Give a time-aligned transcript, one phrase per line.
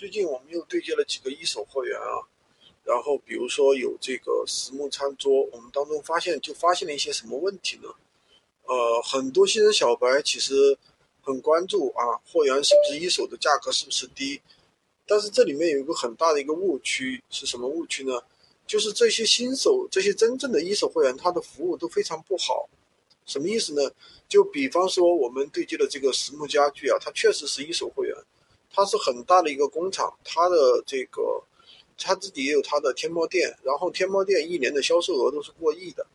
[0.00, 2.24] 最近我们又对接了几个一手货源啊，
[2.84, 7.88] 然后比如说有这个实木餐桌，我们当中发现就发现了一些什么问题呢？
[8.62, 10.78] 呃，很多新人小白其实
[11.20, 14.40] 很关注啊，货源是不是一手的价格是不是低？
[15.04, 18.22] 但是这里面有一个很大的一个误区是什么误区呢？
[18.66, 22.70] 就是这些新手，这些真正的一手货源，他的服务都非常不好。
[23.26, 23.82] 什么意思呢？
[24.30, 28.16] 就比方说我们对接的这个实木家具啊，它确实是一手货源。
[28.72, 31.42] 它是很大的一个工厂，它的这个，
[31.98, 36.06] 它自己也有它的天猫店，然后天猫店一年的销售额都是过亿的。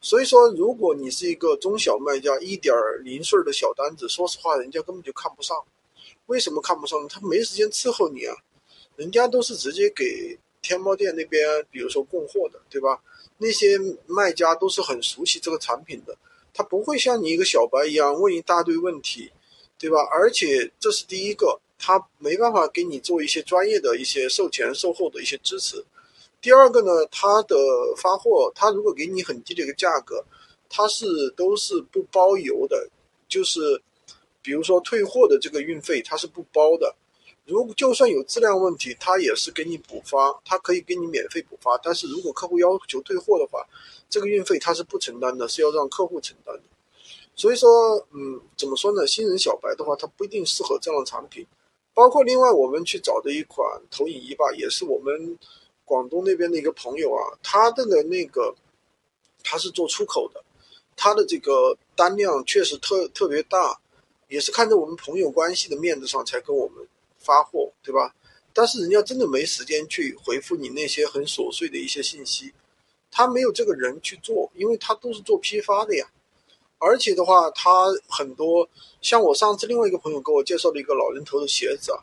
[0.00, 2.74] 所以说，如果你是一个中小卖家，一点
[3.04, 5.56] 零碎的小单子，说实话，人家根本就看不上。
[6.26, 7.06] 为什么看不上？
[7.08, 8.34] 他没时间伺候你啊，
[8.96, 13.00] 人家都是直接给天猫店那边，比如说供货的，对吧？
[13.38, 16.18] 那些卖家都是很熟悉这个产品的，
[16.52, 19.30] 他不会像你一个小白一样问一大堆问题，
[19.78, 19.98] 对吧？
[20.12, 21.60] 而且这是第一个。
[21.84, 25.84] 他没办法给你做一些专业的一些售前售后的一些支持。
[26.40, 27.56] 第二个呢，他的
[27.96, 30.24] 发货，他如果给你很低的一个价格，
[30.70, 31.04] 他是
[31.36, 32.88] 都是不包邮的，
[33.28, 33.82] 就是
[34.40, 36.94] 比如说退货的这个运费他是不包的。
[37.44, 41.76] 如果就算有质量问题，他也是给你补发，他可以给你免费补发。
[41.82, 43.66] 但是如果客户要求退货的话，
[44.08, 46.62] 这个运费他是不承担的，是要让客户承担的。
[47.34, 47.68] 所以说，
[48.12, 49.04] 嗯，怎么说呢？
[49.08, 51.44] 新人小白的话，他不一定适合这样的产品。
[51.94, 55.38] 包括另外我们去找的一款投影仪吧，也是我们
[55.84, 58.54] 广东那边的一个朋友啊，他的那个
[59.44, 60.42] 他是做出口的，
[60.96, 63.78] 他的这个单量确实特特别大，
[64.28, 66.86] 也是看在我们朋友关系的面子上才跟我们
[67.18, 68.14] 发货，对吧？
[68.54, 72.52] 但是人家真的没时间去回复你那些很琐碎的一些信息，
[73.10, 76.06] 他没有这个人去做，因为他都是做批发的呀。
[76.84, 78.68] 而且的话，他很多
[79.00, 82.02] 像我上次另外一个朋友给我介绍的一个老人头的鞋子啊，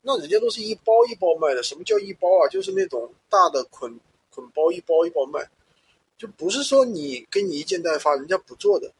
[0.00, 1.62] 那人家都是一包一包卖的。
[1.62, 2.48] 什么叫一包啊？
[2.48, 4.00] 就是那种大的捆
[4.34, 5.46] 捆包一包一包卖，
[6.16, 8.90] 就不是说你给你一件代发，人家不做的。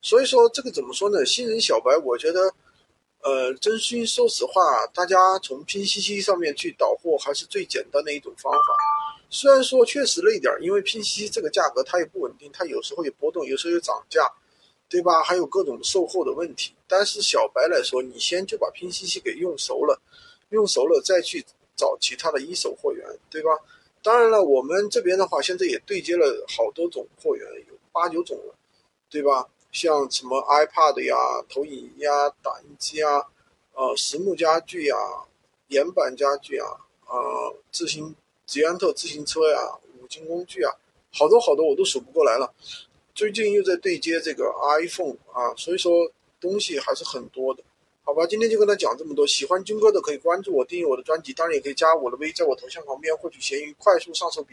[0.00, 1.24] 所以说这个怎么说呢？
[1.26, 2.40] 新人小白，我觉得，
[3.20, 8.58] 呃，真心说实话，大家从拼夕夕上面去倒货还是最简单的一种方法。
[9.28, 14.22] 虽然说确实累点，因为拼夕夕这个价格它也不稳定，它有时候有波动，有时候有涨价。
[14.92, 15.22] 对吧？
[15.22, 16.74] 还有各种售后的问题。
[16.86, 19.98] 但是小白来说，你先就把拼夕夕给用熟了，
[20.50, 21.42] 用熟了再去
[21.74, 23.50] 找其他的一手货源，对吧？
[24.02, 28.54] 当然了，我们这边的话，现在也对接了好多种货源，有八九种了，
[29.08, 29.48] 对吧？
[29.72, 31.16] 像什么 iPad 呀、
[31.48, 33.24] 投影仪呀、打印机啊、
[33.72, 34.94] 呃实木家具呀、
[35.68, 36.68] 岩板家具啊、
[37.08, 38.14] 呃自行
[38.44, 39.58] 捷安特自行车呀、
[39.98, 40.70] 五金工具啊，
[41.10, 42.52] 好多好多我都数不过来了。
[43.14, 44.50] 最近又在对接这个
[44.80, 47.62] iPhone 啊，所以说东西还是很多的，
[48.02, 48.26] 好吧？
[48.26, 49.26] 今天就跟他讲这么多。
[49.26, 54.40] 喜欢军哥的可以关注我，订阅我的专辑，当然也可以加我的微，在我头像旁边获取闲鱼快速上手笔。